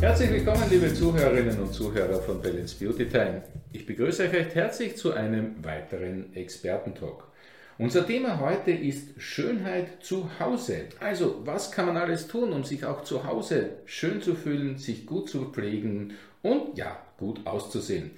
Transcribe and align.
Herzlich 0.00 0.30
willkommen, 0.30 0.64
liebe 0.70 0.92
Zuhörerinnen 0.92 1.60
und 1.60 1.72
Zuhörer 1.72 2.20
von 2.20 2.42
Balance 2.42 2.76
Beauty 2.78 3.08
Time. 3.08 3.42
Ich 3.72 3.86
begrüße 3.86 4.24
euch 4.24 4.32
recht 4.32 4.54
herzlich 4.56 4.96
zu 4.96 5.12
einem 5.12 5.62
weiteren 5.62 6.34
Expertentalk. 6.34 7.24
Unser 7.78 8.06
Thema 8.06 8.40
heute 8.40 8.72
ist 8.72 9.20
Schönheit 9.20 10.02
zu 10.02 10.28
Hause. 10.40 10.86
Also, 10.98 11.42
was 11.44 11.70
kann 11.70 11.86
man 11.86 11.96
alles 11.96 12.26
tun, 12.26 12.52
um 12.52 12.64
sich 12.64 12.84
auch 12.84 13.04
zu 13.04 13.24
Hause 13.24 13.70
schön 13.84 14.20
zu 14.20 14.34
fühlen, 14.34 14.78
sich 14.78 15.06
gut 15.06 15.28
zu 15.28 15.44
pflegen 15.52 16.14
und 16.42 16.76
ja, 16.76 16.98
gut 17.18 17.46
auszusehen? 17.46 18.10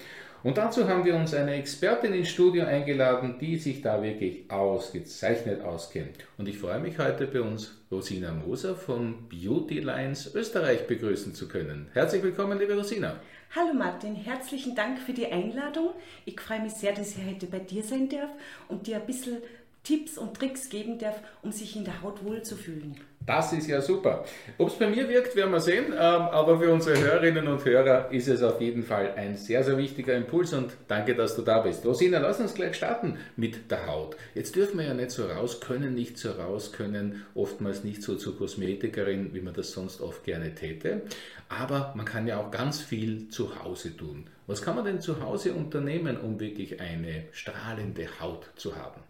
Und 0.43 0.57
dazu 0.57 0.89
haben 0.89 1.05
wir 1.05 1.15
uns 1.15 1.35
eine 1.35 1.53
Expertin 1.53 2.15
ins 2.15 2.29
Studio 2.29 2.65
eingeladen, 2.65 3.35
die 3.39 3.57
sich 3.57 3.83
da 3.83 4.01
wirklich 4.01 4.49
ausgezeichnet 4.49 5.61
auskennt. 5.61 6.15
Und 6.39 6.49
ich 6.49 6.57
freue 6.57 6.79
mich 6.79 6.97
heute 6.97 7.27
bei 7.27 7.41
uns 7.41 7.79
Rosina 7.91 8.31
Moser 8.31 8.75
von 8.75 9.29
Beauty 9.29 9.81
Lines 9.81 10.33
Österreich 10.33 10.87
begrüßen 10.87 11.35
zu 11.35 11.47
können. 11.47 11.89
Herzlich 11.93 12.23
willkommen, 12.23 12.57
liebe 12.57 12.75
Rosina. 12.75 13.17
Hallo 13.55 13.73
Martin, 13.73 14.15
herzlichen 14.15 14.73
Dank 14.73 14.97
für 14.97 15.13
die 15.13 15.27
Einladung. 15.27 15.89
Ich 16.25 16.39
freue 16.39 16.61
mich 16.61 16.71
sehr, 16.71 16.93
dass 16.93 17.15
ich 17.15 17.23
heute 17.23 17.45
bei 17.45 17.59
dir 17.59 17.83
sein 17.83 18.09
darf 18.09 18.29
und 18.67 18.87
dir 18.87 18.95
ein 18.95 19.05
bisschen 19.05 19.37
Tipps 19.83 20.17
und 20.17 20.35
Tricks 20.37 20.69
geben 20.69 20.99
darf, 20.99 21.19
um 21.41 21.51
sich 21.51 21.75
in 21.75 21.85
der 21.85 22.01
Haut 22.01 22.23
wohlzufühlen. 22.23 22.97
Das 23.25 23.53
ist 23.53 23.67
ja 23.67 23.81
super. 23.81 24.25
Ob 24.57 24.69
es 24.69 24.75
bei 24.75 24.87
mir 24.87 25.07
wirkt, 25.07 25.35
werden 25.35 25.51
wir 25.51 25.59
sehen, 25.59 25.93
ähm, 25.93 25.95
aber 25.99 26.59
für 26.59 26.73
unsere 26.73 26.99
Hörerinnen 26.99 27.47
und 27.47 27.63
Hörer 27.63 28.11
ist 28.11 28.27
es 28.27 28.41
auf 28.41 28.59
jeden 28.59 28.83
Fall 28.83 29.13
ein 29.15 29.35
sehr, 29.35 29.63
sehr 29.63 29.77
wichtiger 29.77 30.15
Impuls 30.15 30.53
und 30.53 30.71
danke, 30.87 31.13
dass 31.13 31.35
du 31.35 31.43
da 31.43 31.59
bist. 31.59 31.85
Rosina, 31.85 32.17
lass 32.17 32.39
uns 32.39 32.55
gleich 32.55 32.75
starten 32.75 33.17
mit 33.35 33.69
der 33.69 33.85
Haut. 33.85 34.17
Jetzt 34.33 34.55
dürfen 34.55 34.79
wir 34.79 34.85
ja 34.85 34.95
nicht 34.95 35.11
so 35.11 35.27
raus, 35.27 35.61
können 35.61 35.93
nicht 35.93 36.17
so 36.17 36.31
raus, 36.31 36.71
können 36.71 37.23
oftmals 37.35 37.83
nicht 37.83 38.01
so 38.01 38.15
zur 38.15 38.35
Kosmetikerin, 38.37 39.35
wie 39.35 39.41
man 39.41 39.53
das 39.53 39.71
sonst 39.71 40.01
oft 40.01 40.23
gerne 40.23 40.55
täte, 40.55 41.03
aber 41.47 41.93
man 41.95 42.05
kann 42.05 42.27
ja 42.27 42.39
auch 42.39 42.49
ganz 42.49 42.81
viel 42.81 43.29
zu 43.29 43.63
Hause 43.63 43.95
tun. 43.95 44.25
Was 44.47 44.63
kann 44.63 44.75
man 44.75 44.85
denn 44.85 44.99
zu 44.99 45.21
Hause 45.21 45.53
unternehmen, 45.53 46.19
um 46.19 46.39
wirklich 46.39 46.81
eine 46.81 47.25
strahlende 47.31 48.07
Haut 48.19 48.49
zu 48.55 48.75
haben? 48.75 49.01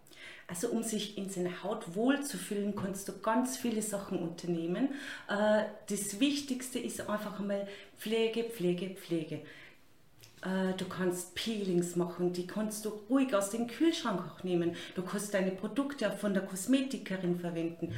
Also 0.51 0.67
um 0.67 0.83
sich 0.83 1.17
in 1.17 1.29
seiner 1.29 1.63
Haut 1.63 1.95
wohlzufühlen, 1.95 2.75
kannst 2.75 3.07
du 3.07 3.17
ganz 3.19 3.55
viele 3.55 3.81
Sachen 3.81 4.19
unternehmen. 4.19 4.89
Äh, 5.29 5.63
das 5.87 6.19
Wichtigste 6.19 6.77
ist 6.77 7.07
einfach 7.07 7.39
einmal 7.39 7.69
Pflege, 7.97 8.43
Pflege, 8.43 8.89
Pflege. 8.89 9.35
Äh, 10.43 10.73
du 10.75 10.83
kannst 10.89 11.35
Peelings 11.35 11.95
machen, 11.95 12.33
die 12.33 12.47
kannst 12.47 12.83
du 12.83 12.89
ruhig 13.09 13.33
aus 13.33 13.51
dem 13.51 13.67
Kühlschrank 13.67 14.21
auch 14.29 14.43
nehmen. 14.43 14.75
Du 14.93 15.03
kannst 15.03 15.33
deine 15.33 15.51
Produkte 15.51 16.11
auch 16.11 16.17
von 16.17 16.33
der 16.33 16.43
Kosmetikerin 16.43 17.39
verwenden. 17.39 17.95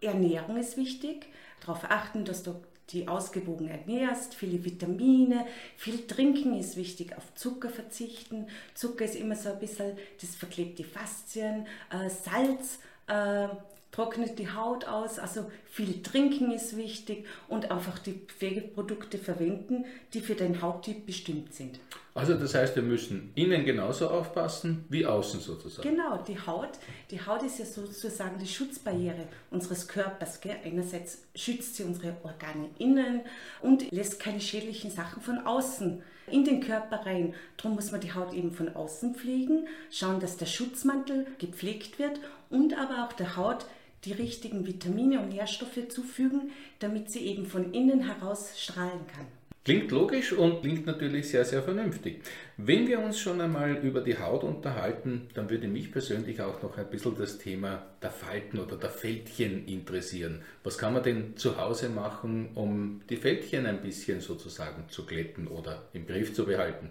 Ernährung 0.00 0.56
ist 0.56 0.78
wichtig. 0.78 1.26
Darauf 1.60 1.84
achten, 1.84 2.24
dass 2.24 2.42
du 2.42 2.54
die 2.90 3.08
ausgewogen 3.08 3.68
ernährst, 3.68 4.34
viele 4.34 4.64
Vitamine, 4.64 5.46
viel 5.76 6.06
Trinken 6.06 6.58
ist 6.58 6.76
wichtig, 6.76 7.16
auf 7.16 7.34
Zucker 7.34 7.68
verzichten. 7.68 8.46
Zucker 8.74 9.04
ist 9.04 9.16
immer 9.16 9.34
so 9.34 9.50
ein 9.50 9.58
bisschen, 9.58 9.96
das 10.20 10.36
verklebt 10.36 10.78
die 10.78 10.84
Faszien. 10.84 11.66
Äh, 11.90 12.08
Salz 12.08 12.78
äh, 13.08 13.48
trocknet 13.90 14.38
die 14.38 14.50
Haut 14.50 14.84
aus, 14.84 15.18
also 15.18 15.50
viel 15.64 16.02
Trinken 16.02 16.52
ist 16.52 16.76
wichtig 16.76 17.26
und 17.48 17.70
einfach 17.70 17.98
die 17.98 18.12
Pflegeprodukte 18.12 19.18
verwenden, 19.18 19.84
die 20.12 20.20
für 20.20 20.34
deinen 20.34 20.62
Hauttyp 20.62 21.06
bestimmt 21.06 21.54
sind. 21.54 21.80
Also 22.16 22.32
das 22.32 22.54
heißt, 22.54 22.74
wir 22.74 22.82
müssen 22.82 23.30
innen 23.34 23.66
genauso 23.66 24.08
aufpassen 24.08 24.86
wie 24.88 25.04
außen 25.04 25.38
sozusagen. 25.38 25.86
Genau, 25.86 26.16
die 26.16 26.38
Haut, 26.38 26.70
die 27.10 27.20
Haut 27.20 27.42
ist 27.42 27.58
ja 27.58 27.66
sozusagen 27.66 28.38
die 28.38 28.46
Schutzbarriere 28.46 29.28
unseres 29.50 29.86
Körpers. 29.86 30.40
Gell? 30.40 30.56
Einerseits 30.64 31.18
schützt 31.34 31.76
sie 31.76 31.84
unsere 31.84 32.16
Organe 32.22 32.70
innen 32.78 33.20
und 33.60 33.90
lässt 33.90 34.18
keine 34.18 34.40
schädlichen 34.40 34.90
Sachen 34.90 35.20
von 35.20 35.40
außen 35.40 36.02
in 36.28 36.44
den 36.44 36.60
Körper 36.60 37.04
rein. 37.04 37.34
Darum 37.58 37.74
muss 37.74 37.92
man 37.92 38.00
die 38.00 38.14
Haut 38.14 38.32
eben 38.32 38.50
von 38.50 38.74
außen 38.74 39.14
pflegen, 39.14 39.68
schauen, 39.90 40.18
dass 40.18 40.38
der 40.38 40.46
Schutzmantel 40.46 41.26
gepflegt 41.38 41.98
wird 41.98 42.18
und 42.48 42.78
aber 42.78 43.04
auch 43.04 43.12
der 43.12 43.36
Haut 43.36 43.66
die 44.06 44.12
richtigen 44.12 44.66
Vitamine 44.66 45.20
und 45.20 45.28
Nährstoffe 45.28 45.88
zufügen, 45.90 46.50
damit 46.78 47.10
sie 47.10 47.26
eben 47.26 47.44
von 47.44 47.74
innen 47.74 48.00
heraus 48.00 48.52
strahlen 48.56 49.06
kann. 49.14 49.26
Klingt 49.66 49.90
logisch 49.90 50.32
und 50.32 50.60
klingt 50.62 50.86
natürlich 50.86 51.28
sehr, 51.28 51.44
sehr 51.44 51.60
vernünftig. 51.60 52.22
Wenn 52.56 52.86
wir 52.86 53.00
uns 53.00 53.18
schon 53.18 53.40
einmal 53.40 53.74
über 53.78 54.00
die 54.00 54.16
Haut 54.16 54.44
unterhalten, 54.44 55.28
dann 55.34 55.50
würde 55.50 55.66
mich 55.66 55.90
persönlich 55.90 56.40
auch 56.40 56.62
noch 56.62 56.78
ein 56.78 56.88
bisschen 56.88 57.18
das 57.18 57.38
Thema 57.38 57.84
der 58.00 58.12
Falten 58.12 58.60
oder 58.60 58.76
der 58.76 58.90
Fältchen 58.90 59.66
interessieren. 59.66 60.40
Was 60.62 60.78
kann 60.78 60.92
man 60.92 61.02
denn 61.02 61.36
zu 61.36 61.56
Hause 61.56 61.88
machen, 61.88 62.50
um 62.54 63.00
die 63.10 63.16
Fältchen 63.16 63.66
ein 63.66 63.80
bisschen 63.80 64.20
sozusagen 64.20 64.88
zu 64.88 65.04
glätten 65.04 65.48
oder 65.48 65.88
im 65.94 66.06
Griff 66.06 66.32
zu 66.32 66.46
behalten? 66.46 66.90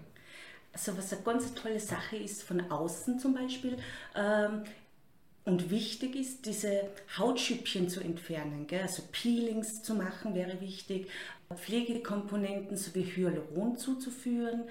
Also 0.74 0.98
was 0.98 1.14
eine 1.14 1.22
ganz 1.22 1.54
tolle 1.54 1.80
Sache 1.80 2.16
ist 2.16 2.42
von 2.42 2.60
außen 2.70 3.18
zum 3.18 3.32
Beispiel, 3.32 3.78
ähm, 4.14 4.64
und 5.46 5.70
wichtig 5.70 6.16
ist, 6.16 6.44
diese 6.44 6.90
Hautschüppchen 7.16 7.88
zu 7.88 8.00
entfernen. 8.00 8.66
Gell? 8.66 8.82
Also 8.82 9.02
Peelings 9.12 9.82
zu 9.82 9.94
machen 9.94 10.34
wäre 10.34 10.60
wichtig, 10.60 11.08
Pflegekomponenten 11.54 12.76
sowie 12.76 13.04
Hyaluron 13.04 13.76
zuzuführen, 13.76 14.64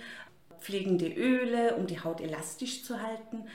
pflegende 0.59 1.07
Öle, 1.07 1.75
um 1.75 1.87
die 1.87 2.01
Haut 2.01 2.19
elastisch 2.19 2.83
zu 2.83 3.01
halten 3.01 3.45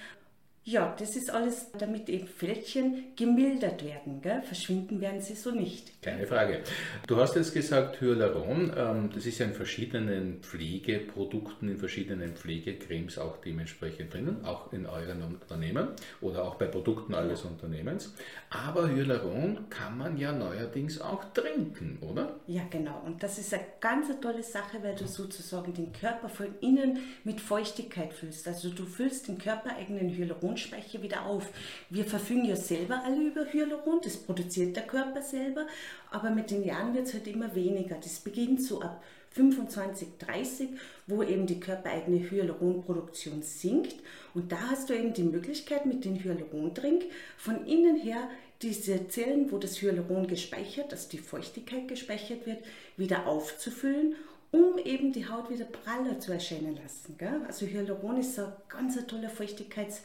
ja, 0.62 0.94
das 0.98 1.16
ist 1.16 1.30
alles, 1.30 1.72
damit 1.78 2.10
eben 2.10 2.26
Fältchen 2.26 3.14
gemildert 3.16 3.82
werden. 3.82 4.20
Gell? 4.20 4.42
Verschwinden 4.42 5.00
werden 5.00 5.22
sie 5.22 5.34
so 5.34 5.52
nicht. 5.52 6.02
Keine 6.02 6.26
Frage. 6.26 6.62
Du 7.06 7.16
hast 7.16 7.34
jetzt 7.34 7.54
gesagt 7.54 7.98
Hyaluron, 8.02 8.70
ähm, 8.76 9.10
das 9.14 9.24
ist 9.24 9.38
ja 9.38 9.46
in 9.46 9.54
verschiedenen 9.54 10.42
Pflegeprodukten, 10.42 11.70
in 11.70 11.78
verschiedenen 11.78 12.36
Pflegecremes 12.36 13.18
auch 13.18 13.38
dementsprechend 13.38 14.12
drinnen, 14.12 14.44
auch 14.44 14.70
in 14.72 14.84
euren 14.84 15.22
Unternehmen 15.22 15.88
oder 16.20 16.44
auch 16.44 16.56
bei 16.56 16.66
Produkten 16.66 17.14
eures 17.14 17.42
Unternehmens. 17.44 18.14
Aber 18.50 18.90
Hyaluron 18.90 19.70
kann 19.70 19.96
man 19.96 20.18
ja 20.18 20.30
neuerdings 20.32 21.00
auch 21.00 21.24
trinken, 21.32 21.98
oder? 22.02 22.38
Ja, 22.46 22.62
genau. 22.70 23.00
Und 23.06 23.22
das 23.22 23.38
ist 23.38 23.54
eine 23.54 23.64
ganz 23.80 24.08
tolle 24.20 24.42
Sache, 24.42 24.82
weil 24.82 24.94
du 24.94 25.06
sozusagen 25.06 25.72
den 25.72 25.90
Körper 25.92 26.28
von 26.28 26.48
innen 26.60 26.98
mit 27.24 27.40
Feuchtigkeit 27.40 28.12
füllst. 28.12 28.46
Also 28.46 28.68
du 28.68 28.84
füllst 28.84 29.26
den 29.26 29.38
körpereigenen 29.38 30.10
Hyaluron 30.10 30.49
Hyaluronspeicher 30.50 31.02
wieder 31.02 31.26
auf. 31.26 31.48
Wir 31.88 32.04
verfügen 32.04 32.44
ja 32.44 32.56
selber 32.56 33.02
alle 33.04 33.28
über 33.28 33.44
Hyaluron, 33.52 34.00
das 34.02 34.16
produziert 34.16 34.76
der 34.76 34.86
Körper 34.86 35.22
selber, 35.22 35.66
aber 36.10 36.30
mit 36.30 36.50
den 36.50 36.64
Jahren 36.64 36.94
wird 36.94 37.06
es 37.06 37.14
halt 37.14 37.26
immer 37.26 37.54
weniger. 37.54 37.96
Das 37.96 38.20
beginnt 38.20 38.62
so 38.62 38.82
ab 38.82 39.02
25, 39.32 40.08
30, 40.18 40.68
wo 41.06 41.22
eben 41.22 41.46
die 41.46 41.60
körpereigene 41.60 42.30
Hyaluronproduktion 42.30 43.42
sinkt. 43.42 43.96
Und 44.34 44.50
da 44.50 44.70
hast 44.70 44.90
du 44.90 44.94
eben 44.94 45.12
die 45.12 45.22
Möglichkeit 45.22 45.86
mit 45.86 46.04
dem 46.04 46.16
Hyalurontrink 46.16 47.04
von 47.36 47.64
innen 47.66 47.96
her 47.96 48.28
diese 48.60 49.08
Zellen, 49.08 49.50
wo 49.50 49.58
das 49.58 49.80
Hyaluron 49.80 50.26
gespeichert, 50.26 50.92
dass 50.92 51.08
die 51.08 51.18
Feuchtigkeit 51.18 51.88
gespeichert 51.88 52.44
wird, 52.44 52.58
wieder 52.96 53.26
aufzufüllen 53.26 54.16
um 54.52 54.78
eben 54.78 55.12
die 55.12 55.28
Haut 55.28 55.50
wieder 55.50 55.64
praller 55.64 56.18
zu 56.18 56.32
erscheinen 56.32 56.76
lassen. 56.82 57.16
Gell? 57.18 57.42
Also 57.46 57.66
Hyaluron 57.66 58.18
ist 58.18 58.34
so 58.34 58.42
ein 58.42 58.52
ganz 58.68 58.98
toller 59.06 59.30
Feuchtigkeits- 59.30 60.00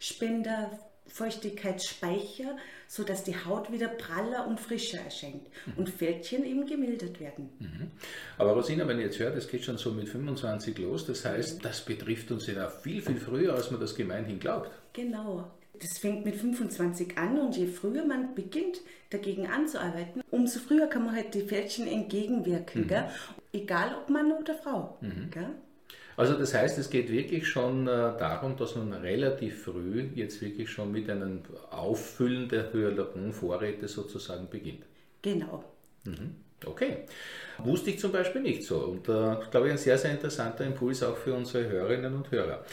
Spender, 0.00 0.70
Feuchtigkeitsspeicher, 1.06 2.56
sodass 2.88 3.24
die 3.24 3.36
Haut 3.36 3.70
wieder 3.70 3.88
praller 3.88 4.46
und 4.46 4.58
frischer 4.58 4.98
erscheint 4.98 5.42
mhm. 5.66 5.72
und 5.76 5.88
Fältchen 5.88 6.44
eben 6.44 6.66
gemildert 6.66 7.20
werden. 7.20 7.50
Mhm. 7.58 7.90
Aber 8.38 8.52
Rosina, 8.52 8.86
wenn 8.88 8.98
ich 8.98 9.06
jetzt 9.06 9.18
höre, 9.18 9.32
das 9.32 9.48
geht 9.48 9.64
schon 9.64 9.76
so 9.76 9.92
mit 9.92 10.08
25 10.08 10.78
los, 10.78 11.06
das 11.06 11.24
heißt, 11.24 11.58
mhm. 11.58 11.62
das 11.62 11.84
betrifft 11.84 12.30
uns 12.30 12.46
ja 12.46 12.68
viel, 12.68 13.02
viel 13.02 13.20
früher, 13.20 13.54
als 13.54 13.70
man 13.70 13.80
das 13.80 13.94
gemeinhin 13.94 14.38
glaubt. 14.38 14.70
Genau. 14.92 15.50
Das 15.78 15.98
fängt 15.98 16.24
mit 16.24 16.36
25 16.36 17.16
an 17.16 17.38
und 17.38 17.56
je 17.56 17.66
früher 17.66 18.04
man 18.04 18.34
beginnt, 18.34 18.80
dagegen 19.10 19.46
anzuarbeiten, 19.46 20.22
umso 20.30 20.60
früher 20.60 20.86
kann 20.86 21.04
man 21.06 21.14
halt 21.14 21.34
die 21.34 21.42
Fältchen 21.42 21.86
entgegenwirken. 21.86 22.86
Mhm. 22.86 23.04
Egal 23.52 23.96
ob 23.96 24.08
Mann 24.10 24.32
oder 24.32 24.54
Frau. 24.54 24.98
Also 26.16 26.34
das 26.34 26.52
heißt, 26.52 26.78
es 26.78 26.90
geht 26.90 27.10
wirklich 27.10 27.48
schon 27.48 27.86
äh, 27.86 27.90
darum, 28.18 28.56
dass 28.56 28.76
man 28.76 28.92
relativ 28.92 29.64
früh 29.64 30.10
jetzt 30.14 30.42
wirklich 30.42 30.70
schon 30.70 30.92
mit 30.92 31.08
einem 31.08 31.40
Auffüllen 31.70 32.48
der 32.48 32.72
Hyaluronvorräte 32.72 33.88
sozusagen 33.88 34.48
beginnt. 34.50 34.84
Genau. 35.22 35.64
Mhm. 36.04 36.34
Okay. 36.66 37.04
Wusste 37.58 37.90
ich 37.90 37.98
zum 37.98 38.12
Beispiel 38.12 38.42
nicht 38.42 38.64
so. 38.64 38.80
Und 38.80 39.08
äh, 39.08 39.36
glaube 39.50 39.66
ich, 39.66 39.72
ein 39.72 39.78
sehr, 39.78 39.96
sehr 39.96 40.10
interessanter 40.12 40.64
Impuls 40.64 41.02
auch 41.02 41.16
für 41.16 41.32
unsere 41.34 41.68
Hörerinnen 41.68 42.14
und 42.14 42.30
Hörer. 42.30 42.64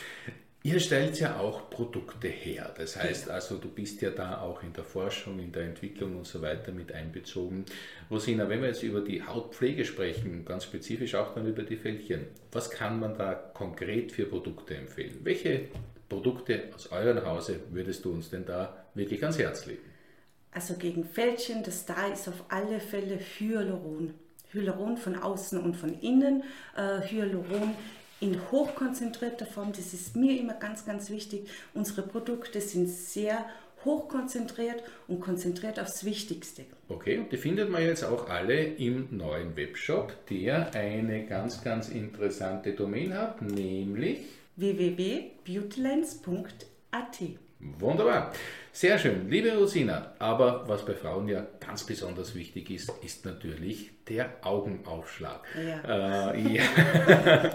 Ihr 0.63 0.80
stellt 0.80 1.19
ja 1.19 1.39
auch 1.39 1.69
Produkte 1.69 2.27
her. 2.27 2.74
Das 2.77 2.98
heißt 2.98 3.30
also, 3.30 3.57
du 3.57 3.69
bist 3.69 4.01
ja 4.01 4.09
da 4.09 4.42
auch 4.42 4.63
in 4.63 4.74
der 4.74 4.83
Forschung, 4.83 5.39
in 5.39 5.51
der 5.51 5.63
Entwicklung 5.63 6.18
und 6.18 6.27
so 6.27 6.42
weiter 6.42 6.71
mit 6.71 6.92
einbezogen. 6.92 7.63
Rosina, 8.12 8.50
wenn 8.50 8.62
wir 8.62 8.69
jetzt 8.69 8.83
über 8.83 9.01
die 9.01 9.24
Hautpflege 9.24 9.86
sprechen, 9.86 10.44
ganz 10.44 10.65
spezifisch 10.65 11.15
auch 11.15 11.33
dann 11.36 11.48
über 11.48 11.63
die 11.63 11.77
Fältchen, 11.77 12.27
was 12.51 12.69
kann 12.69 13.00
man 13.00 13.18
da 13.18 13.33
konkret 13.33 14.12
für 14.12 14.25
Produkte 14.25 14.75
empfehlen? 14.75 15.19
Welche 15.24 15.69
Produkte 16.09 16.63
aus 16.75 16.92
eurem 16.92 17.25
Hause 17.25 17.59
würdest 17.71 18.04
du 18.04 18.12
uns 18.12 18.30
denn 18.30 18.45
da 18.45 18.86
wirklich 18.94 19.21
ans 19.21 19.38
Herz 19.38 19.65
legen? 19.68 19.83
Also 20.51 20.74
gegen 20.74 21.06
Fältchen, 21.06 21.63
das 21.63 21.86
da 21.86 22.07
ist 22.07 22.27
auf 22.27 22.44
alle 22.50 22.80
Fälle 22.80 23.19
Hyaluron. 23.19 24.13
Hyaluron 24.51 24.98
von 24.98 25.15
außen 25.15 25.59
und 25.59 25.75
von 25.75 25.94
innen. 26.00 26.44
Äh, 26.75 27.01
Hyaluron 27.01 27.75
in 28.19 28.39
hochkonzentrierter 28.51 29.45
Form, 29.45 29.71
das 29.73 29.93
ist 29.93 30.15
mir 30.15 30.39
immer 30.39 30.53
ganz, 30.53 30.85
ganz 30.85 31.09
wichtig. 31.09 31.47
Unsere 31.73 32.01
Produkte 32.01 32.61
sind 32.61 32.89
sehr 32.89 33.45
hochkonzentriert 33.85 34.83
und 35.07 35.21
konzentriert 35.21 35.79
aufs 35.79 36.03
Wichtigste. 36.03 36.65
Okay, 36.89 37.19
und 37.19 37.31
die 37.31 37.37
findet 37.37 37.69
man 37.69 37.83
jetzt 37.83 38.03
auch 38.03 38.27
alle 38.29 38.63
im 38.63 39.07
neuen 39.11 39.55
Webshop, 39.55 40.13
der 40.29 40.73
eine 40.73 41.25
ganz, 41.25 41.63
ganz 41.63 41.89
interessante 41.89 42.73
Domain 42.73 43.13
hat, 43.13 43.41
nämlich 43.41 44.19
www.beautylines.at. 44.55 47.19
Wunderbar. 47.59 48.33
Sehr 48.77 49.00
schön. 49.00 49.27
Liebe 49.27 49.57
Rosina, 49.57 50.13
aber 50.19 50.68
was 50.68 50.85
bei 50.85 50.94
Frauen 50.94 51.27
ja 51.27 51.47
ganz 51.59 51.83
besonders 51.83 52.35
wichtig 52.35 52.69
ist, 52.69 52.91
ist 53.03 53.25
natürlich 53.25 53.89
der 54.07 54.29
Augenaufschlag. 54.44 55.41
Ja. 55.56 56.31
Äh, 56.31 56.57
ja. 56.57 56.62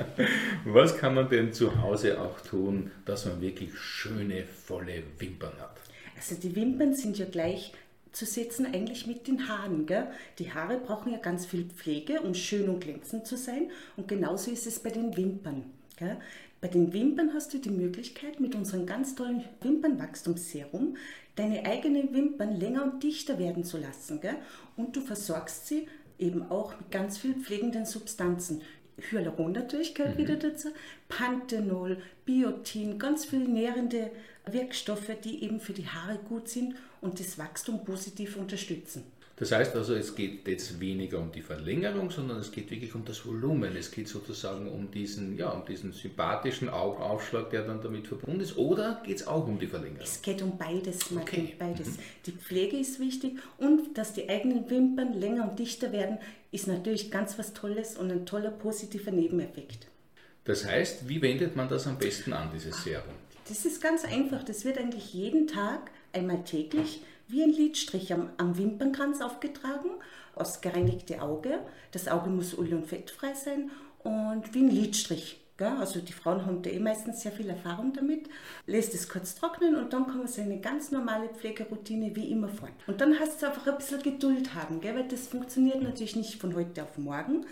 was 0.64 0.98
kann 0.98 1.14
man 1.14 1.28
denn 1.28 1.52
zu 1.52 1.80
Hause 1.80 2.20
auch 2.20 2.40
tun, 2.40 2.90
dass 3.04 3.24
man 3.26 3.40
wirklich 3.40 3.72
schöne, 3.78 4.42
volle 4.42 5.04
Wimpern 5.20 5.52
hat? 5.60 5.76
Also 6.16 6.34
die 6.34 6.56
Wimpern 6.56 6.92
sind 6.92 7.16
ja 7.16 7.26
gleich 7.26 7.72
zu 8.10 8.26
setzen 8.26 8.66
eigentlich 8.74 9.06
mit 9.06 9.28
den 9.28 9.48
Haaren. 9.48 9.86
Gell? 9.86 10.08
Die 10.40 10.52
Haare 10.52 10.78
brauchen 10.78 11.12
ja 11.12 11.18
ganz 11.18 11.46
viel 11.46 11.66
Pflege, 11.66 12.20
um 12.20 12.34
schön 12.34 12.68
und 12.68 12.80
glänzend 12.80 13.28
zu 13.28 13.36
sein. 13.36 13.70
Und 13.96 14.08
genauso 14.08 14.50
ist 14.50 14.66
es 14.66 14.80
bei 14.80 14.90
den 14.90 15.16
Wimpern. 15.16 15.66
Gell? 15.96 16.16
Bei 16.62 16.68
den 16.68 16.92
Wimpern 16.92 17.34
hast 17.34 17.52
du 17.52 17.58
die 17.58 17.70
Möglichkeit, 17.70 18.38
mit 18.38 18.54
unserem 18.54 18.86
ganz 18.86 19.16
tollen 19.16 19.42
Wimpernwachstumsserum 19.62 20.96
deine 21.34 21.66
eigenen 21.66 22.14
Wimpern 22.14 22.54
länger 22.54 22.84
und 22.84 23.02
dichter 23.02 23.40
werden 23.40 23.64
zu 23.64 23.78
lassen. 23.78 24.20
Gell? 24.20 24.36
Und 24.76 24.94
du 24.94 25.00
versorgst 25.00 25.66
sie 25.66 25.88
eben 26.20 26.48
auch 26.52 26.78
mit 26.78 26.92
ganz 26.92 27.18
viel 27.18 27.34
pflegenden 27.34 27.84
Substanzen. 27.84 28.62
Hyaluron 29.10 29.50
natürlich 29.50 29.96
gehört 29.96 30.14
mhm. 30.14 30.22
wieder 30.22 30.36
dazu, 30.36 30.68
Panthenol, 31.08 32.00
Biotin, 32.24 32.96
ganz 32.96 33.24
viele 33.24 33.48
nährende 33.48 34.12
Wirkstoffe, 34.48 35.10
die 35.24 35.42
eben 35.42 35.58
für 35.58 35.72
die 35.72 35.88
Haare 35.88 36.20
gut 36.28 36.48
sind 36.48 36.76
und 37.00 37.18
das 37.18 37.38
Wachstum 37.38 37.84
positiv 37.84 38.36
unterstützen. 38.36 39.02
Das 39.42 39.50
heißt 39.50 39.74
also, 39.74 39.96
es 39.96 40.14
geht 40.14 40.46
jetzt 40.46 40.78
weniger 40.78 41.18
um 41.18 41.32
die 41.32 41.42
Verlängerung, 41.42 42.12
sondern 42.12 42.38
es 42.38 42.52
geht 42.52 42.70
wirklich 42.70 42.94
um 42.94 43.04
das 43.04 43.26
Volumen. 43.26 43.74
Es 43.74 43.90
geht 43.90 44.06
sozusagen 44.06 44.70
um 44.70 44.88
diesen, 44.92 45.36
ja, 45.36 45.50
um 45.50 45.66
diesen 45.66 45.92
sympathischen 45.92 46.68
Augenaufschlag, 46.68 47.50
der 47.50 47.62
dann 47.62 47.82
damit 47.82 48.06
verbunden 48.06 48.38
ist. 48.38 48.56
Oder 48.56 49.02
geht 49.04 49.16
es 49.16 49.26
auch 49.26 49.44
um 49.48 49.58
die 49.58 49.66
Verlängerung? 49.66 50.04
Es 50.04 50.22
geht 50.22 50.42
um 50.42 50.56
beides, 50.56 51.10
Martin, 51.10 51.46
okay. 51.46 51.56
beides. 51.58 51.88
Mhm. 51.88 51.98
Die 52.26 52.30
Pflege 52.30 52.76
ist 52.76 53.00
wichtig 53.00 53.40
und 53.58 53.98
dass 53.98 54.12
die 54.12 54.28
eigenen 54.28 54.70
Wimpern 54.70 55.12
länger 55.14 55.50
und 55.50 55.58
dichter 55.58 55.90
werden, 55.90 56.18
ist 56.52 56.68
natürlich 56.68 57.10
ganz 57.10 57.36
was 57.36 57.52
Tolles 57.52 57.96
und 57.96 58.12
ein 58.12 58.24
toller 58.24 58.52
positiver 58.52 59.10
Nebeneffekt. 59.10 59.88
Das 60.44 60.64
heißt, 60.64 61.08
wie 61.08 61.20
wendet 61.20 61.56
man 61.56 61.68
das 61.68 61.88
am 61.88 61.98
besten 61.98 62.32
an, 62.32 62.50
dieses 62.54 62.84
Serum? 62.84 63.14
Das 63.48 63.64
ist 63.64 63.82
ganz 63.82 64.04
einfach. 64.04 64.44
Das 64.44 64.64
wird 64.64 64.78
eigentlich 64.78 65.12
jeden 65.12 65.48
Tag, 65.48 65.90
einmal 66.12 66.44
täglich, 66.44 67.02
wie 67.32 67.42
ein 67.42 67.50
Lidstrich 67.50 68.12
am, 68.12 68.30
am 68.36 68.56
Wimpernkranz 68.56 69.20
aufgetragen, 69.20 69.90
aus 70.34 70.60
gereinigte 70.60 71.20
Auge. 71.22 71.58
Das 71.90 72.06
Auge 72.06 72.30
muss 72.30 72.56
öl- 72.56 72.74
und 72.74 72.86
fettfrei 72.86 73.34
sein 73.34 73.70
und 74.04 74.54
wie 74.54 74.60
ein 74.60 74.70
Lidstrich. 74.70 75.38
Also 75.58 76.00
die 76.00 76.12
Frauen 76.12 76.44
haben 76.44 76.62
da 76.62 76.70
eh 76.70 76.80
meistens 76.80 77.22
sehr 77.22 77.30
viel 77.30 77.48
Erfahrung 77.48 77.92
damit. 77.92 78.28
Lässt 78.66 78.94
es 78.94 79.08
kurz 79.08 79.36
trocknen 79.36 79.76
und 79.76 79.92
dann 79.92 80.06
kann 80.06 80.18
man 80.18 80.26
seine 80.26 80.58
ganz 80.58 80.90
normale 80.90 81.28
Pflegeroutine 81.28 82.16
wie 82.16 82.30
immer 82.30 82.48
fort. 82.48 82.72
Und 82.88 83.00
dann 83.00 83.18
hast 83.20 83.40
du 83.40 83.46
einfach 83.46 83.66
ein 83.68 83.76
bisschen 83.76 84.02
Geduld 84.02 84.54
haben, 84.54 84.80
gell? 84.80 84.96
weil 84.96 85.06
das 85.06 85.28
funktioniert 85.28 85.80
natürlich 85.80 86.16
nicht 86.16 86.40
von 86.40 86.56
heute 86.56 86.82
auf 86.82 86.98
morgen. 86.98 87.46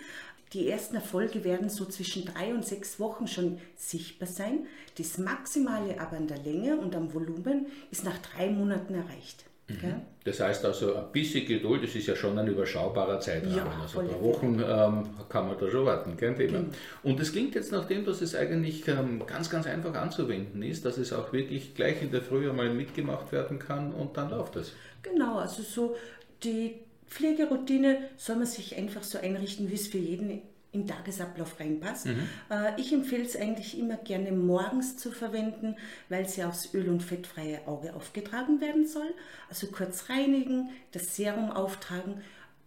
Die 0.52 0.68
ersten 0.68 0.96
Erfolge 0.96 1.44
werden 1.44 1.70
so 1.70 1.84
zwischen 1.84 2.24
drei 2.24 2.52
und 2.52 2.66
sechs 2.66 2.98
Wochen 2.98 3.28
schon 3.28 3.60
sichtbar 3.76 4.26
sein. 4.28 4.66
Das 4.98 5.16
Maximale 5.16 6.00
aber 6.00 6.16
an 6.16 6.26
der 6.26 6.38
Länge 6.38 6.76
und 6.76 6.96
am 6.96 7.14
Volumen 7.14 7.66
ist 7.92 8.04
nach 8.04 8.18
drei 8.18 8.50
Monaten 8.50 8.94
erreicht. 8.94 9.44
Mhm. 9.70 10.02
Das 10.24 10.38
heißt 10.38 10.64
also, 10.66 10.94
ein 10.94 11.12
bisschen 11.12 11.46
Geduld, 11.46 11.82
das 11.82 11.94
ist 11.94 12.06
ja 12.06 12.14
schon 12.14 12.38
ein 12.38 12.46
überschaubarer 12.46 13.20
Zeitrahmen. 13.20 13.56
Ja, 13.56 13.80
also 13.80 14.00
ein 14.00 14.08
paar 14.08 14.22
Wochen 14.22 14.62
ähm, 14.62 15.08
kann 15.30 15.48
man 15.48 15.58
da 15.58 15.70
schon 15.70 15.86
warten, 15.86 16.16
kein 16.16 16.36
Thema. 16.36 16.58
Genau. 16.58 16.72
Und 17.02 17.20
es 17.20 17.32
klingt 17.32 17.54
jetzt 17.54 17.72
nach 17.72 17.86
dem, 17.86 18.04
dass 18.04 18.20
es 18.20 18.34
eigentlich 18.34 18.86
ähm, 18.86 19.22
ganz, 19.26 19.48
ganz 19.48 19.66
einfach 19.66 19.94
anzuwenden 19.94 20.62
ist, 20.62 20.84
dass 20.84 20.98
es 20.98 21.12
auch 21.14 21.32
wirklich 21.32 21.74
gleich 21.74 22.02
in 22.02 22.10
der 22.10 22.20
Früh 22.20 22.50
einmal 22.50 22.68
mitgemacht 22.68 23.32
werden 23.32 23.58
kann 23.58 23.92
und 23.92 24.16
dann 24.16 24.30
läuft 24.30 24.56
es. 24.56 24.72
Genau, 25.02 25.38
also 25.38 25.62
so 25.62 25.96
die 26.44 26.74
Pflegeroutine 27.08 27.98
soll 28.16 28.36
man 28.36 28.46
sich 28.46 28.76
einfach 28.76 29.02
so 29.02 29.18
einrichten, 29.18 29.70
wie 29.70 29.74
es 29.74 29.88
für 29.88 29.98
jeden 29.98 30.42
im 30.72 30.86
Tagesablauf 30.86 31.58
reinpasst. 31.58 32.06
Mhm. 32.06 32.28
Äh, 32.50 32.80
ich 32.80 32.92
empfehle 32.92 33.24
es 33.24 33.36
eigentlich 33.36 33.78
immer 33.78 33.96
gerne 33.96 34.32
morgens 34.32 34.96
zu 34.96 35.10
verwenden, 35.10 35.76
weil 36.08 36.28
sie 36.28 36.44
aufs 36.44 36.72
öl- 36.74 36.88
und 36.88 37.02
fettfreie 37.02 37.60
Auge 37.66 37.94
aufgetragen 37.94 38.60
werden 38.60 38.86
soll. 38.86 39.12
Also 39.48 39.66
kurz 39.68 40.08
reinigen, 40.08 40.70
das 40.92 41.16
Serum 41.16 41.50
auftragen. 41.50 42.22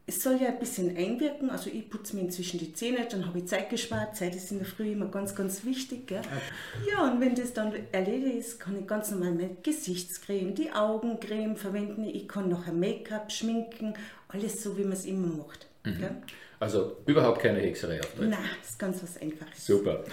Es 0.06 0.22
soll 0.22 0.36
ja 0.42 0.50
ein 0.50 0.60
bisschen 0.60 0.98
einwirken, 0.98 1.50
also 1.50 1.70
ich 1.70 1.90
putze 1.90 2.18
mir 2.18 2.24
inzwischen 2.24 2.60
die 2.60 2.74
Zähne, 2.74 3.08
dann 3.10 3.26
habe 3.26 3.38
ich 3.38 3.46
Zeit 3.46 3.70
gespart. 3.70 4.18
Zeit 4.18 4.36
ist 4.36 4.52
in 4.52 4.58
der 4.58 4.68
Früh 4.68 4.92
immer 4.92 5.06
ganz, 5.06 5.34
ganz 5.34 5.64
wichtig. 5.64 6.08
Gell? 6.08 6.22
Ja, 6.92 7.10
und 7.10 7.22
wenn 7.22 7.36
das 7.36 7.54
dann 7.54 7.74
erledigt 7.94 8.36
ist, 8.36 8.60
kann 8.60 8.78
ich 8.78 8.86
ganz 8.86 9.12
normal 9.12 9.32
meine 9.32 9.56
Gesichtscreme, 9.64 10.56
die 10.56 10.74
Augencreme 10.74 11.56
verwenden. 11.56 12.04
Ich 12.04 12.28
kann 12.28 12.50
noch 12.50 12.68
ein 12.68 12.82
Make-up 12.82 13.32
schminken, 13.32 13.94
alles 14.28 14.62
so, 14.62 14.78
wie 14.78 14.84
man 14.84 14.92
es 14.92 15.06
immer 15.06 15.28
macht. 15.28 15.68
Mhm. 15.84 16.24
Also 16.60 16.98
überhaupt 17.06 17.42
keine 17.42 17.60
Hexerei 17.60 18.00
auf 18.00 18.16
Nein, 18.18 18.38
das 18.62 18.72
ist 18.72 18.80
ganz 18.80 19.04
was 19.04 19.22
Einfaches. 19.22 19.66
Super. 19.66 20.04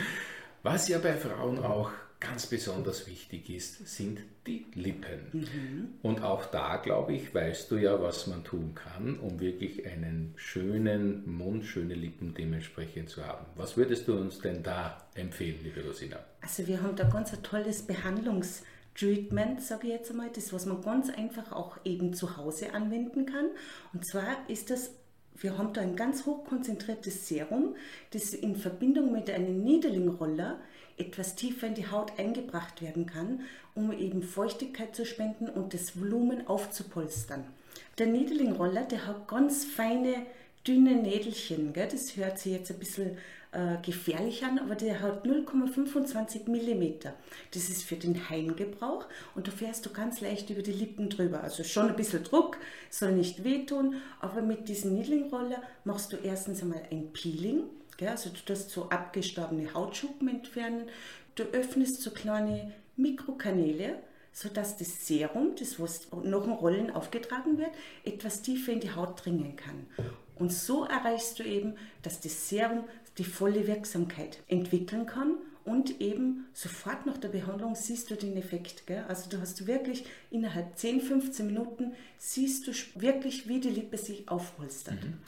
Was 0.63 0.89
ja 0.89 0.99
bei 0.99 1.15
Frauen 1.15 1.59
auch 1.65 1.91
ganz 2.21 2.47
besonders 2.47 3.07
wichtig 3.07 3.49
ist, 3.49 3.89
sind 3.89 4.21
die 4.47 4.67
Lippen. 4.75 5.21
Mhm. 5.33 5.89
Und 6.03 6.23
auch 6.23 6.47
da, 6.47 6.77
glaube 6.77 7.15
ich, 7.15 7.35
weißt 7.35 7.71
du 7.71 7.79
ja, 7.79 8.01
was 8.01 8.27
man 8.27 8.45
tun 8.45 8.75
kann, 8.75 9.19
um 9.19 9.41
wirklich 9.41 9.87
einen 9.87 10.35
schönen 10.37 11.27
Mund, 11.27 11.65
schöne 11.65 11.95
Lippen 11.95 12.35
dementsprechend 12.35 13.09
zu 13.09 13.27
haben. 13.27 13.47
Was 13.57 13.77
würdest 13.77 14.07
du 14.07 14.15
uns 14.15 14.39
denn 14.39 14.63
da 14.63 15.03
empfehlen, 15.15 15.61
liebe 15.63 15.83
Rosina? 15.83 16.19
Also 16.43 16.67
wir 16.67 16.83
haben 16.83 16.95
da 16.95 17.05
ganz 17.05 17.33
ein 17.33 17.43
tolles 17.43 17.83
Behandlungstreatment, 17.83 19.63
sage 19.63 19.87
ich 19.87 19.93
jetzt 19.95 20.11
einmal, 20.11 20.29
das, 20.35 20.53
was 20.53 20.67
man 20.67 20.83
ganz 20.83 21.09
einfach 21.09 21.53
auch 21.53 21.79
eben 21.85 22.13
zu 22.13 22.37
Hause 22.37 22.75
anwenden 22.75 23.25
kann. 23.25 23.47
Und 23.95 24.07
zwar 24.07 24.37
ist 24.49 24.69
das 24.69 24.91
wir 25.39 25.57
haben 25.57 25.73
da 25.73 25.81
ein 25.81 25.97
ganz 25.97 26.27
hochkonzentriertes 26.27 27.29
Serum, 27.29 27.75
das 28.11 28.35
in 28.35 28.57
Verbindung 28.57 29.13
mit 29.13 29.31
einem 29.31 29.63
Niederlingroller 29.63 30.59
etwas 30.99 31.35
tiefer 31.35 31.67
in 31.67 31.75
die 31.75 31.91
Haut 31.91 32.19
eingebracht 32.19 32.83
werden 32.83 33.07
kann, 33.07 33.41
um 33.75 33.93
eben 33.93 34.23
Feuchtigkeit 34.23 34.95
zu 34.95 35.07
spenden 35.07 35.49
und 35.49 35.73
das 35.73 35.99
Volumen 35.99 36.47
aufzupolstern. 36.47 37.45
Der 37.99 38.07
Niederlingroller, 38.07 38.83
der 38.83 39.07
hat 39.07 39.29
ganz 39.29 39.65
feine, 39.65 40.27
dünne 40.67 40.95
Nädelchen. 40.97 41.73
Gell? 41.73 41.89
Das 41.91 42.17
hört 42.17 42.39
sich 42.39 42.53
jetzt 42.53 42.71
ein 42.71 42.79
bisschen 42.79 43.17
äh, 43.53 43.79
gefährlich 43.83 44.45
an, 44.45 44.59
aber 44.61 44.77
der 44.77 45.01
hat 45.01 45.27
0,25 45.27 46.49
mm. 46.49 47.09
Das 47.53 47.69
ist 47.69 47.83
für 47.83 47.97
den 47.97 48.31
Heimgebrauch 48.31 49.07
und 49.35 49.49
da 49.49 49.51
fährst 49.51 49.85
du 49.85 49.91
ganz 49.91 50.21
leicht 50.21 50.51
über 50.51 50.63
die 50.63 50.73
Lippen 50.73 51.11
drüber. 51.11 51.43
Also 51.43 51.65
schon 51.65 51.89
ein 51.89 51.97
bisschen 51.97 52.23
Druck, 52.23 52.59
soll 52.91 53.13
nicht 53.13 53.43
wehtun, 53.43 53.97
aber 54.21 54.41
mit 54.43 54.69
diesem 54.69 54.95
Needling-Roller 54.95 55.63
machst 55.85 56.13
du 56.13 56.17
erstens 56.17 56.63
einmal 56.63 56.83
ein 56.93 57.13
Peeling, 57.13 57.65
gell? 57.97 58.11
also 58.11 58.31
du 58.31 58.39
tust 58.45 58.71
so 58.71 58.89
abgestorbene 58.89 59.75
Hautschuppen 59.75 60.29
entfernen, 60.29 60.89
du 61.35 61.43
öffnest 61.43 62.03
so 62.03 62.13
kleine 62.13 62.73
Mikrokanäle, 62.97 63.99
sodass 64.33 64.77
das 64.77 65.07
Serum, 65.07 65.57
das 65.59 65.81
was 65.81 66.09
noch 66.13 66.45
in 66.45 66.53
Rollen 66.53 66.91
aufgetragen 66.91 67.59
wird, 67.59 67.71
etwas 68.05 68.43
tiefer 68.43 68.73
in 68.73 68.81
die 68.81 68.95
Haut 68.95 69.25
dringen 69.25 69.57
kann. 69.57 69.87
Und 70.41 70.51
so 70.53 70.85
erreichst 70.85 71.39
du 71.39 71.43
eben, 71.43 71.75
dass 72.03 72.21
das 72.21 72.49
Serum 72.49 72.85
die 73.21 73.25
volle 73.25 73.67
Wirksamkeit 73.67 74.39
entwickeln 74.49 75.05
kann 75.05 75.35
und 75.67 76.01
eben 76.01 76.47
sofort 76.55 77.05
nach 77.05 77.19
der 77.19 77.29
Behandlung 77.29 77.75
siehst 77.75 78.11
du 78.11 78.15
den 78.15 78.35
Effekt. 78.39 78.87
Gell? 78.87 79.05
Also 79.09 79.29
du 79.29 79.39
hast 79.39 79.67
wirklich 79.67 80.07
innerhalb 80.31 80.79
10, 80.79 81.03
15 81.03 81.47
Minuten 81.47 81.93
siehst 82.17 82.67
du 82.67 82.73
wirklich, 82.95 83.47
wie 83.47 83.61
die 83.61 83.69
Lippe 83.69 83.99
sich 83.99 84.27
aufpolstert. 84.27 85.05
Mhm. 85.05 85.19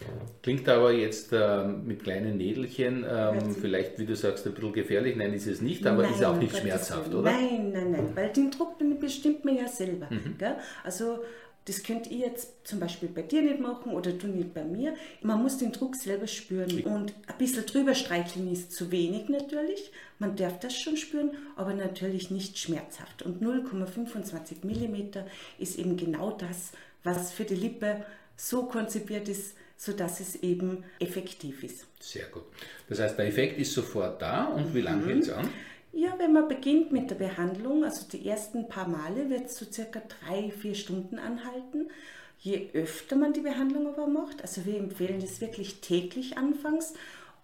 Klingt 0.43 0.67
aber 0.71 0.91
jetzt 0.93 1.35
äh, 1.35 1.65
mit 1.65 2.03
kleinen 2.03 2.39
Nädelchen 2.39 3.05
ähm, 3.07 3.55
vielleicht, 3.55 3.99
wie 3.99 4.07
du 4.07 4.17
sagst, 4.17 4.47
ein 4.47 4.55
bisschen 4.55 4.73
gefährlich. 4.73 5.15
Nein, 5.17 5.35
ist 5.35 5.47
es 5.47 5.61
nicht, 5.61 5.87
aber 5.87 6.05
nein, 6.05 6.15
ist 6.15 6.25
auch 6.25 6.39
nicht 6.39 6.57
schmerzhaft, 6.57 7.13
oder? 7.13 7.31
Nein, 7.31 7.73
nein, 7.73 7.91
nein, 7.91 8.09
weil 8.15 8.31
den 8.31 8.51
Druck 8.51 8.79
bestimmt 9.01 9.45
man 9.45 9.57
ja 9.57 9.69
selber. 9.69 10.09
Mhm. 10.09 10.37
Also 10.83 11.19
das 11.67 11.83
könnt 11.85 12.11
ihr 12.11 12.19
jetzt 12.19 12.67
zum 12.67 12.81
Beispiel 12.81 13.09
bei 13.09 13.23
dir 13.23 13.43
nicht 13.43 13.61
machen 13.61 13.93
oder 13.93 14.11
du 14.13 14.27
nicht 14.27 14.53
bei 14.53 14.65
mir. 14.65 14.95
Man 15.21 15.43
muss 15.43 15.59
den 15.59 15.73
Druck 15.73 15.95
selber 15.95 16.27
spüren 16.27 16.83
und 16.83 17.15
ein 17.27 17.39
bisschen 17.39 17.67
drüber 17.67 17.95
streicheln 17.95 18.51
ist 18.51 18.73
zu 18.73 18.91
wenig 18.91 19.29
natürlich. 19.29 19.93
Man 20.19 20.35
darf 20.35 20.59
das 20.59 20.77
schon 20.77 20.97
spüren, 20.97 21.31
aber 21.57 21.75
natürlich 21.75 22.31
nicht 22.31 22.59
schmerzhaft. 22.59 23.23
Und 23.23 23.43
0,25 23.43 24.65
mm 24.65 25.19
ist 25.59 25.79
eben 25.79 25.97
genau 25.97 26.33
das, 26.33 26.73
was 27.05 27.33
für 27.33 27.45
die 27.45 27.55
Lippe 27.55 28.05
so 28.37 28.65
konzipiert 28.65 29.29
ist, 29.29 29.55
sodass 29.77 30.21
es 30.21 30.37
eben 30.37 30.85
effektiv 30.99 31.63
ist. 31.63 31.87
Sehr 32.01 32.27
gut. 32.27 32.45
Das 32.89 33.01
heißt, 33.01 33.19
der 33.19 33.27
Effekt 33.27 33.59
ist 33.59 33.73
sofort 33.73 34.21
da 34.21 34.47
und 34.47 34.75
wie 34.75 34.81
lange 34.81 35.03
mhm. 35.03 35.09
hält 35.09 35.23
es 35.23 35.31
an? 35.31 35.49
Ja, 35.93 36.15
wenn 36.19 36.33
man 36.33 36.49
beginnt 36.49 36.91
mit 36.91 37.11
der 37.11 37.17
Behandlung, 37.17 37.85
also 37.85 38.07
die 38.11 38.27
ersten 38.27 38.67
paar 38.67 38.89
Male 38.89 39.29
wird 39.29 39.47
es 39.47 39.57
so 39.57 39.67
circa 39.71 40.01
drei, 40.01 40.51
vier 40.51 40.75
Stunden 40.75 41.19
anhalten. 41.19 41.91
Je 42.39 42.71
öfter 42.73 43.15
man 43.15 43.35
die 43.35 43.41
Behandlung 43.41 43.87
aber 43.87 44.07
macht, 44.07 44.41
also 44.41 44.65
wir 44.65 44.79
empfehlen 44.79 45.21
das 45.21 45.43
wirklich 45.43 45.81
täglich 45.83 46.39
anfangs, 46.39 46.95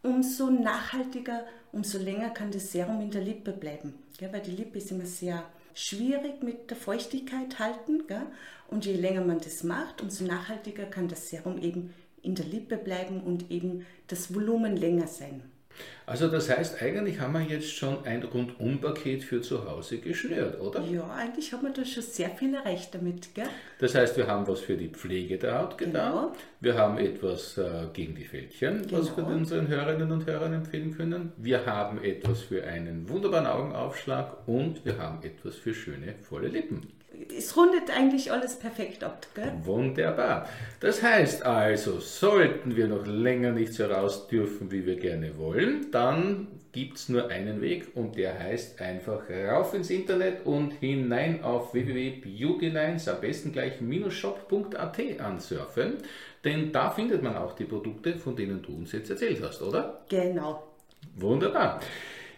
umso 0.02 0.50
nachhaltiger, 0.50 1.44
umso 1.72 1.98
länger 1.98 2.30
kann 2.30 2.50
das 2.50 2.72
Serum 2.72 3.02
in 3.02 3.10
der 3.10 3.22
Lippe 3.22 3.52
bleiben. 3.52 3.94
Ja, 4.18 4.32
weil 4.32 4.40
die 4.40 4.56
Lippe 4.56 4.78
ist 4.78 4.90
immer 4.90 5.06
sehr 5.06 5.44
schwierig 5.74 6.42
mit 6.42 6.70
der 6.70 6.76
Feuchtigkeit 6.78 7.58
halten. 7.58 8.06
Gell? 8.06 8.26
Und 8.68 8.86
je 8.86 8.94
länger 8.94 9.24
man 9.24 9.38
das 9.38 9.62
macht, 9.62 10.00
umso 10.00 10.24
nachhaltiger 10.24 10.86
kann 10.86 11.08
das 11.08 11.28
Serum 11.28 11.58
eben 11.58 11.92
in 12.22 12.34
der 12.34 12.46
Lippe 12.46 12.78
bleiben 12.78 13.20
und 13.20 13.50
eben 13.50 13.86
das 14.06 14.34
Volumen 14.34 14.74
länger 14.74 15.06
sein. 15.06 15.42
Also 16.06 16.28
das 16.28 16.48
heißt, 16.48 16.80
eigentlich 16.82 17.20
haben 17.20 17.34
wir 17.34 17.42
jetzt 17.42 17.70
schon 17.70 18.04
ein 18.06 18.22
Rundumpaket 18.22 19.22
für 19.22 19.42
zu 19.42 19.68
Hause 19.68 19.98
geschnürt, 19.98 20.58
oder? 20.58 20.82
Ja, 20.84 21.08
eigentlich 21.14 21.52
haben 21.52 21.64
wir 21.64 21.72
da 21.72 21.84
schon 21.84 22.02
sehr 22.02 22.30
viel 22.30 22.54
erreicht 22.54 22.94
damit. 22.94 23.34
Gell? 23.34 23.48
Das 23.78 23.94
heißt, 23.94 24.16
wir 24.16 24.26
haben 24.26 24.46
was 24.46 24.60
für 24.60 24.76
die 24.76 24.88
Pflege 24.88 25.36
der 25.36 25.58
Haut 25.58 25.76
getan. 25.76 25.92
Genau. 25.92 26.32
Wir 26.60 26.74
haben 26.76 26.96
etwas 26.96 27.58
äh, 27.58 27.88
gegen 27.92 28.14
die 28.14 28.24
Fältchen, 28.24 28.86
genau. 28.86 29.00
was 29.00 29.16
wir 29.16 29.24
genau. 29.24 29.36
unseren 29.36 29.68
Hörerinnen 29.68 30.10
und 30.10 30.26
Hörern 30.26 30.54
empfehlen 30.54 30.96
können. 30.96 31.32
Wir 31.36 31.66
haben 31.66 32.02
etwas 32.02 32.40
für 32.40 32.64
einen 32.64 33.08
wunderbaren 33.08 33.46
Augenaufschlag 33.46 34.48
und 34.48 34.84
wir 34.84 34.96
haben 34.98 35.22
etwas 35.22 35.56
für 35.56 35.74
schöne, 35.74 36.14
volle 36.22 36.48
Lippen 36.48 36.97
es 37.36 37.56
rundet 37.56 37.90
eigentlich 37.94 38.32
alles 38.32 38.58
perfekt 38.58 39.04
ab. 39.04 39.26
Gell? 39.34 39.52
Wunderbar. 39.64 40.48
Das 40.80 41.02
heißt 41.02 41.44
also, 41.44 42.00
sollten 42.00 42.76
wir 42.76 42.88
noch 42.88 43.06
länger 43.06 43.52
nicht 43.52 43.74
so 43.74 43.86
raus 43.86 44.28
dürfen, 44.28 44.70
wie 44.70 44.86
wir 44.86 44.96
gerne 44.96 45.36
wollen, 45.38 45.90
dann 45.90 46.48
gibt 46.72 46.98
es 46.98 47.08
nur 47.08 47.28
einen 47.28 47.60
Weg 47.60 47.88
und 47.96 48.16
der 48.16 48.38
heißt 48.38 48.80
einfach 48.80 49.22
rauf 49.30 49.74
ins 49.74 49.90
Internet 49.90 50.46
und 50.46 50.72
hinein 50.74 51.42
auf 51.42 51.74
www.beautylines, 51.74 53.08
am 53.08 53.20
besten 53.20 53.52
gleich 53.52 53.74
shop.at 54.10 55.20
ansurfen, 55.20 55.94
denn 56.44 56.72
da 56.72 56.90
findet 56.90 57.22
man 57.22 57.36
auch 57.36 57.54
die 57.54 57.64
Produkte, 57.64 58.16
von 58.16 58.36
denen 58.36 58.62
du 58.62 58.76
uns 58.76 58.92
jetzt 58.92 59.10
erzählt 59.10 59.42
hast, 59.42 59.62
oder? 59.62 60.02
Genau. 60.08 60.62
Wunderbar. 61.16 61.80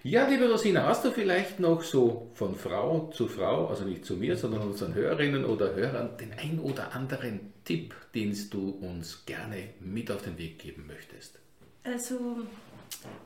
Ja, 0.02 0.26
liebe 0.26 0.50
Rosina, 0.50 0.86
hast 0.86 1.04
du 1.04 1.10
vielleicht 1.10 1.60
noch 1.60 1.82
so 1.82 2.30
von 2.32 2.54
Frau 2.54 3.10
zu 3.12 3.28
Frau, 3.28 3.66
also 3.66 3.84
nicht 3.84 4.06
zu 4.06 4.16
mir, 4.16 4.34
sondern 4.34 4.62
unseren 4.62 4.94
Hörerinnen 4.94 5.44
oder 5.44 5.74
Hörern, 5.74 6.16
den 6.16 6.32
ein 6.32 6.58
oder 6.58 6.94
anderen 6.94 7.52
Tipp, 7.66 7.94
den 8.14 8.34
du 8.48 8.70
uns 8.80 9.26
gerne 9.26 9.74
mit 9.80 10.10
auf 10.10 10.22
den 10.22 10.38
Weg 10.38 10.58
geben 10.58 10.86
möchtest? 10.86 11.38
Also, 11.84 12.38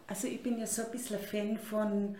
also 0.08 0.26
ich 0.26 0.42
bin 0.42 0.58
ja 0.58 0.66
so 0.66 0.82
ein 0.82 0.90
bisschen 0.90 1.20
Fan 1.20 1.58
von 1.58 2.16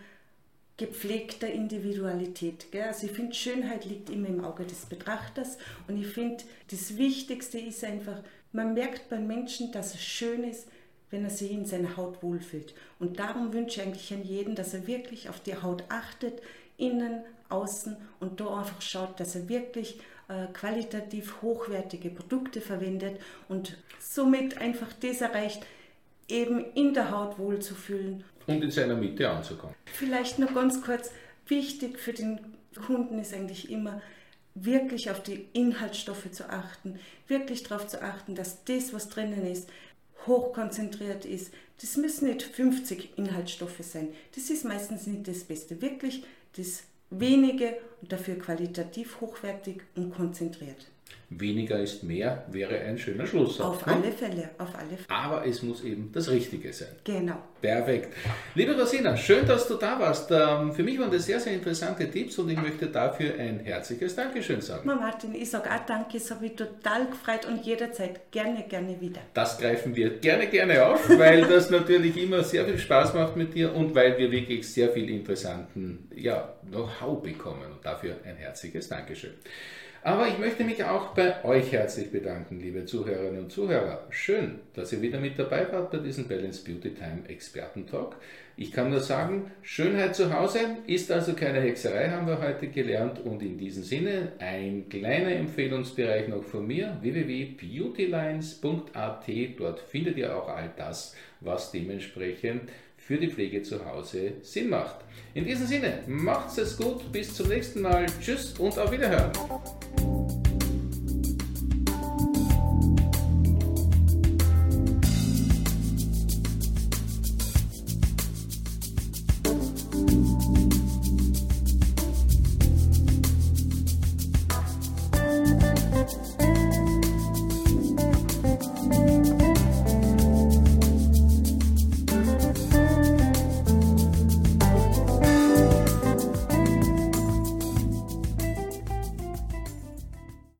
gepflegter 0.77 1.49
Individualität. 1.49 2.71
Gell? 2.71 2.83
Also 2.83 3.07
ich 3.07 3.11
finde, 3.11 3.35
Schönheit 3.35 3.83
liegt 3.83 4.09
immer 4.09 4.29
im 4.29 4.43
Auge 4.43 4.63
des 4.63 4.85
Betrachters 4.85 5.57
und 5.89 5.99
ich 5.99 6.07
finde, 6.07 6.45
das 6.71 6.95
Wichtigste 6.95 7.59
ist 7.59 7.83
einfach, 7.83 8.23
man 8.53 8.73
merkt 8.73 9.09
beim 9.09 9.27
Menschen, 9.27 9.73
dass 9.73 9.95
es 9.95 10.01
schön 10.01 10.45
ist, 10.45 10.69
wenn 11.11 11.23
er 11.23 11.29
sich 11.29 11.51
in 11.51 11.65
seiner 11.65 11.97
Haut 11.97 12.21
wohlfühlt. 12.21 12.73
Und 12.99 13.19
darum 13.19 13.53
wünsche 13.53 13.81
ich 13.81 13.87
eigentlich 13.87 14.13
an 14.13 14.23
jeden, 14.23 14.55
dass 14.55 14.73
er 14.73 14.87
wirklich 14.87 15.29
auf 15.29 15.39
die 15.39 15.61
Haut 15.61 15.83
achtet, 15.89 16.41
innen, 16.77 17.23
außen 17.49 17.95
und 18.19 18.39
da 18.39 18.59
einfach 18.59 18.81
schaut, 18.81 19.19
dass 19.19 19.35
er 19.35 19.47
wirklich 19.47 19.99
äh, 20.27 20.47
qualitativ 20.53 21.41
hochwertige 21.41 22.09
Produkte 22.09 22.59
verwendet 22.59 23.19
und 23.47 23.77
somit 23.99 24.57
einfach 24.57 24.91
das 24.93 25.21
erreicht, 25.21 25.65
eben 26.27 26.65
in 26.73 26.93
der 26.93 27.11
Haut 27.11 27.37
wohlzufühlen. 27.37 28.23
Und 28.47 28.63
in 28.63 28.71
seiner 28.71 28.95
Mitte 28.95 29.29
anzukommen. 29.29 29.75
Vielleicht 29.85 30.39
noch 30.39 30.53
ganz 30.53 30.81
kurz, 30.81 31.11
wichtig 31.47 31.99
für 31.99 32.13
den 32.13 32.39
Kunden 32.85 33.19
ist 33.19 33.33
eigentlich 33.33 33.69
immer, 33.71 34.01
wirklich 34.55 35.11
auf 35.11 35.21
die 35.21 35.47
Inhaltsstoffe 35.53 36.31
zu 36.31 36.49
achten, 36.49 36.99
wirklich 37.27 37.63
darauf 37.63 37.87
zu 37.87 38.01
achten, 38.01 38.35
dass 38.35 38.63
das, 38.63 38.93
was 38.93 39.09
drinnen 39.09 39.45
ist, 39.45 39.69
hochkonzentriert 40.27 41.25
ist. 41.25 41.53
Das 41.81 41.97
müssen 41.97 42.27
nicht 42.27 42.43
50 42.43 43.17
Inhaltsstoffe 43.17 43.81
sein. 43.81 44.09
Das 44.35 44.49
ist 44.49 44.65
meistens 44.65 45.07
nicht 45.07 45.27
das 45.27 45.43
Beste. 45.43 45.81
Wirklich 45.81 46.23
das 46.57 46.83
wenige 47.09 47.77
und 48.01 48.11
dafür 48.11 48.37
qualitativ 48.37 49.21
hochwertig 49.21 49.81
und 49.95 50.13
konzentriert. 50.13 50.87
Weniger 51.29 51.79
ist 51.79 52.03
mehr 52.03 52.45
wäre 52.49 52.79
ein 52.79 52.97
schöner 52.97 53.25
Schlusssatz. 53.25 53.65
Auf 53.65 53.85
ne? 53.85 53.93
alle 53.93 54.11
Fälle, 54.11 54.49
auf 54.59 54.75
alle 54.75 54.89
Fälle. 54.89 55.09
Aber 55.09 55.45
es 55.45 55.63
muss 55.63 55.83
eben 55.83 56.11
das 56.13 56.29
Richtige 56.29 56.71
sein. 56.71 56.89
Genau. 57.03 57.37
Perfekt. 57.61 58.13
Liebe 58.53 58.79
Rosina, 58.79 59.17
schön, 59.17 59.45
dass 59.45 59.67
du 59.67 59.73
da 59.73 59.99
warst. 59.99 60.29
Ähm, 60.31 60.71
für 60.71 60.83
mich 60.83 60.99
waren 60.99 61.11
das 61.11 61.25
sehr, 61.25 61.39
sehr 61.39 61.53
interessante 61.53 62.09
Tipps 62.11 62.37
und 62.37 62.49
ich 62.49 62.61
möchte 62.61 62.87
dafür 62.87 63.33
ein 63.39 63.59
herzliches 63.59 64.15
Dankeschön 64.15 64.61
sagen. 64.61 64.83
Na 64.85 64.95
Martin, 64.95 65.33
ich 65.33 65.49
sage 65.49 65.69
auch 65.71 65.85
Danke, 65.87 66.17
es 66.17 66.29
hat 66.29 66.41
mich 66.41 66.55
total 66.55 67.07
gefreut 67.07 67.45
und 67.47 67.65
jederzeit 67.65 68.31
gerne, 68.31 68.63
gerne 68.67 69.01
wieder. 69.01 69.21
Das 69.33 69.57
greifen 69.57 69.95
wir 69.95 70.19
gerne, 70.19 70.47
gerne 70.47 70.85
auf, 70.85 71.09
weil 71.17 71.41
das 71.41 71.71
natürlich 71.71 72.17
immer 72.17 72.43
sehr 72.43 72.65
viel 72.65 72.77
Spaß 72.77 73.15
macht 73.15 73.35
mit 73.35 73.55
dir 73.55 73.73
und 73.73 73.95
weil 73.95 74.17
wir 74.19 74.31
wirklich 74.31 74.71
sehr 74.71 74.89
viel 74.89 75.09
interessanten 75.09 76.07
ja, 76.15 76.53
Know-how 76.69 77.21
bekommen 77.23 77.71
und 77.71 77.83
dafür 77.83 78.17
ein 78.23 78.35
herzliches 78.35 78.87
Dankeschön. 78.87 79.33
Aber 80.05 80.27
ich 80.27 80.37
möchte 80.37 80.63
mich 80.63 80.83
auch 80.83 81.15
bei 81.15 81.43
euch 81.43 81.71
herzlich 81.71 82.11
bedanken, 82.11 82.59
liebe 82.59 82.85
Zuhörerinnen 82.85 83.45
und 83.45 83.51
Zuhörer. 83.51 84.05
Schön, 84.11 84.59
dass 84.75 84.93
ihr 84.93 85.01
wieder 85.01 85.19
mit 85.19 85.39
dabei 85.39 85.65
wart 85.71 85.89
bei 85.89 85.97
diesem 85.97 86.27
Balance 86.27 86.63
Beauty 86.63 86.93
Time 86.93 87.23
Expertentalk. 87.27 88.15
Ich 88.55 88.71
kann 88.71 88.91
nur 88.91 88.99
sagen, 88.99 89.49
Schönheit 89.63 90.15
zu 90.15 90.31
Hause 90.31 90.59
ist 90.85 91.11
also 91.11 91.33
keine 91.33 91.59
Hexerei, 91.59 92.11
haben 92.11 92.27
wir 92.27 92.39
heute 92.39 92.67
gelernt. 92.67 93.25
Und 93.25 93.41
in 93.41 93.57
diesem 93.57 93.81
Sinne 93.81 94.33
ein 94.37 94.89
kleiner 94.89 95.31
Empfehlungsbereich 95.31 96.27
noch 96.27 96.43
von 96.43 96.67
mir, 96.67 96.99
www.beautylines.at. 97.01 99.27
Dort 99.57 99.79
findet 99.79 100.17
ihr 100.17 100.37
auch 100.37 100.49
all 100.49 100.69
das, 100.77 101.15
was 101.41 101.71
dementsprechend 101.71 102.69
für 103.05 103.17
die 103.17 103.29
Pflege 103.29 103.61
zu 103.61 103.85
Hause 103.85 104.33
Sinn 104.41 104.69
macht. 104.69 104.95
In 105.35 105.45
diesem 105.45 105.67
Sinne, 105.67 105.99
macht's 106.07 106.57
es 106.57 106.75
gut, 106.75 107.11
bis 107.11 107.35
zum 107.35 107.49
nächsten 107.49 107.81
Mal. 107.81 108.07
Tschüss 108.19 108.53
und 108.57 108.79
auf 108.79 108.91
Wiederhören. 108.91 109.31